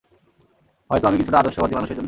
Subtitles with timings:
[0.89, 1.99] হয়ত আমি কিছুটা আদর্শবাদী মানুষ এজন্য।